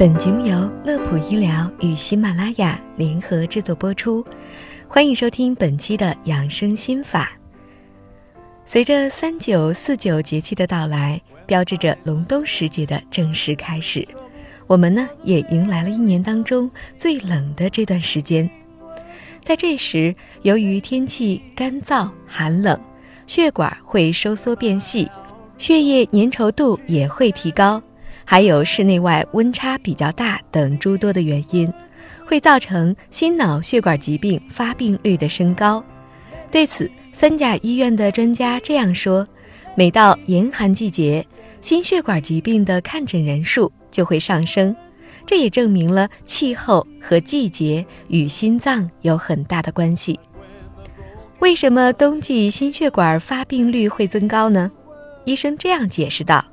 [0.00, 4.24] 本节目由乐普医疗与喜马拉雅联合制作播出，
[4.88, 7.32] 欢迎收听本期的养生心法。
[8.64, 14.08] 随着三九四九节气的到来，标志着隆冬时节的正式开始，
[14.66, 18.50] 我们呢也迎来了一年当中最冷的这段时间。
[19.44, 22.80] 在这时，由于天气干燥寒冷，
[23.26, 25.06] 血管会收缩变细，
[25.58, 27.82] 血液粘稠度也会提高。
[28.30, 31.68] 还有室内外温差比较大等诸多的原因，
[32.24, 35.84] 会造成心脑血管疾病发病率的升高。
[36.48, 39.26] 对此，三甲医院的专家这样说：
[39.74, 41.26] 每到严寒季节，
[41.60, 44.76] 心血管疾病的看诊人数就会上升。
[45.26, 50.16] 这也证明了气候和季节与心脏有很大的关系。
[51.40, 54.70] 为什么冬季心血管发病率会增高呢？
[55.24, 56.44] 医生这样解释道。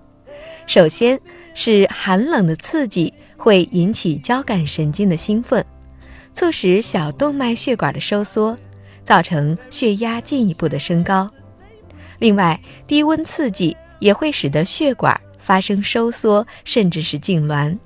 [0.67, 1.19] 首先
[1.55, 5.65] 是寒冷的刺激会引起交感神经的兴奋，
[6.33, 8.55] 促使小动脉血管的收缩，
[9.05, 11.31] 造成血压进一步的升高。
[12.19, 17.77] 另外，低温刺激也会使得血管发生收缩，甚至是痉挛，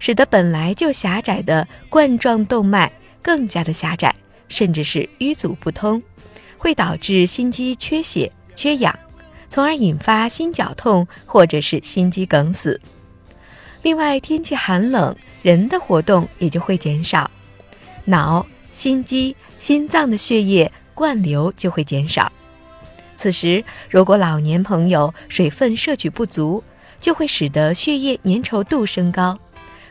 [0.00, 2.90] 使得本来就狭窄的冠状动脉
[3.22, 4.12] 更加的狭窄，
[4.48, 6.02] 甚至是淤阻不通，
[6.58, 8.92] 会导致心肌缺血、缺氧。
[9.54, 12.80] 从而引发心绞痛或者是心肌梗死。
[13.82, 17.30] 另外，天气寒冷，人的活动也就会减少，
[18.04, 22.32] 脑、心肌、心脏的血液灌流就会减少。
[23.16, 26.60] 此时，如果老年朋友水分摄取不足，
[26.98, 29.38] 就会使得血液粘稠度升高，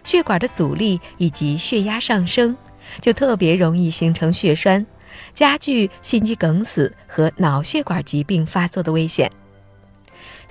[0.04, 2.54] 血管的阻力以及血压上升，
[3.00, 4.86] 就特别容易形成血栓，
[5.34, 9.32] 加剧心肌梗死和脑血管疾病发作的危险。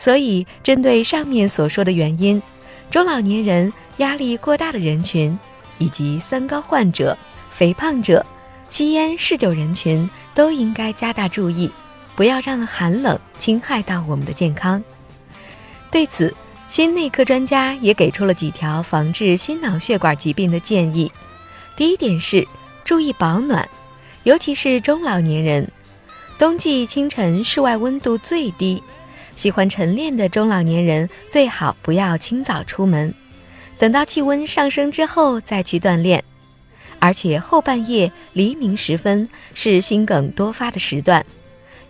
[0.03, 2.42] 所以，针对上面所说的原因，
[2.91, 5.39] 中老年人、压力过大的人群，
[5.78, 7.17] 以及三高患者、
[7.53, 8.27] 肥胖者、
[8.69, 11.70] 吸烟嗜酒人群，都应该加大注意，
[12.17, 14.83] 不要让寒冷侵害到我们的健康。
[15.89, 16.34] 对此，
[16.69, 21.13] 心内科专家也给出了几条防治心脑血管疾病的建议。
[21.77, 22.45] 第一点是
[22.84, 23.69] 注意保暖，
[24.24, 25.70] 尤其是中老年人，
[26.40, 28.83] 冬季清晨室外温度最低。
[29.35, 33.13] 喜欢晨练的中老年人最好不要清早出门，
[33.79, 36.23] 等到气温上升之后再去锻炼。
[36.98, 41.25] 而且后半夜黎明时分是心梗多发的时段，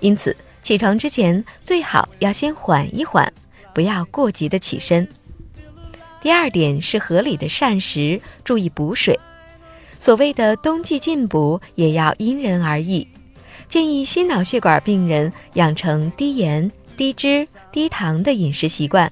[0.00, 3.30] 因此起床之前最好要先缓一缓，
[3.74, 5.06] 不要过急的起身。
[6.22, 9.18] 第二点是合理的膳食，注意补水。
[9.98, 13.06] 所谓的冬季进补也要因人而异，
[13.68, 16.70] 建议心脑血管病人养成低盐。
[16.96, 19.10] 低脂、低糖的饮食习惯，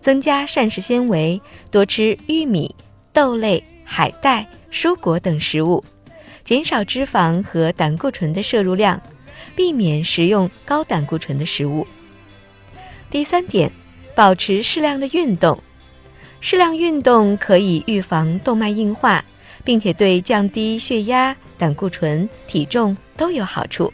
[0.00, 1.40] 增加膳食纤维，
[1.70, 2.74] 多吃玉米、
[3.12, 5.82] 豆类、海带、蔬果等食物，
[6.44, 9.00] 减少脂肪和胆固醇的摄入量，
[9.54, 11.86] 避免食用高胆固醇的食物。
[13.10, 13.70] 第三点，
[14.14, 15.58] 保持适量的运动，
[16.40, 19.24] 适量运动可以预防动脉硬化，
[19.62, 23.92] 并且对降低血压、胆固醇、体重都有好处。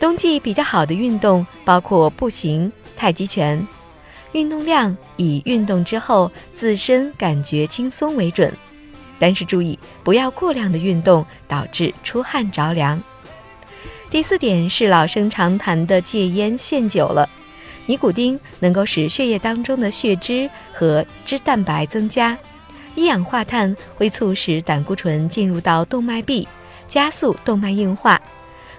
[0.00, 3.66] 冬季比较好的运动包括步行、太极拳，
[4.32, 8.52] 运动量以运动之后自身感觉轻松为准，
[9.18, 13.02] 但是注意不要过量的运动导致出汗着凉。
[14.08, 17.28] 第四点是老生常谈的戒烟限酒了，
[17.86, 22.38] 尼古丁能够使血液当中的血脂和脂蛋白增加，
[22.94, 26.46] 一氧化碳会促使胆固醇进入到动脉壁，
[26.86, 28.20] 加速动脉硬化。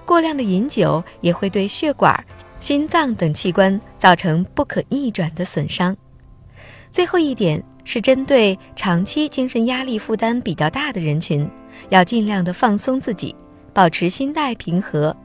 [0.09, 2.25] 过量的饮酒也会对血管、
[2.59, 5.95] 心脏等器官造成不可逆转的损伤。
[6.89, 11.47] 最后一点是针对长期精神压力负担比较大的人群，
[11.89, 13.35] 要尽量的放松自己，
[13.71, 15.15] 保持心态平和。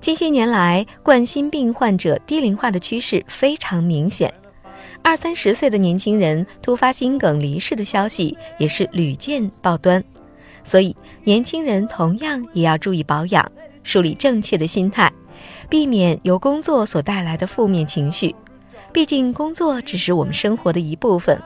[0.00, 4.32] 近些年来，冠心病患者低龄化的趋势非常明显，
[5.02, 10.02] 二三十岁的年轻人突发心梗离世的消息也是屡见报端。
[10.64, 13.52] 所以，年轻人同样也要注意保养。
[13.84, 15.12] 树立正确的心态，
[15.68, 18.34] 避免由工作所带来的负面情绪。
[18.92, 21.40] 毕竟工作只是我们生活的一部分，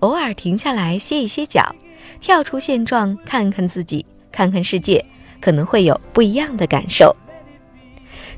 [0.00, 1.74] 偶尔停下来歇一歇脚，
[2.20, 5.04] 跳出现状，看看自己，看看世界，
[5.40, 7.14] 可能会有不一样的感受。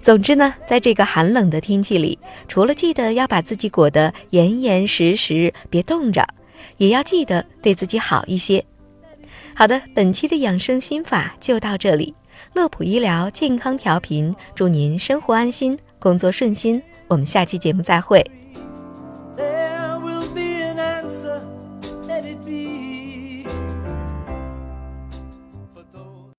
[0.00, 6.26] 总之呢，在这个寒冷的天气里，除了记得要把自己裹得严严实实，别冻着，
[6.76, 8.64] 也要记得对自己好一些。
[9.54, 12.14] 好的，本期的养生心法就到这里。
[12.54, 16.82] 乐普医疗健康调频，祝您生活安心，工作顺心。
[17.06, 18.24] 我们下期节目再会。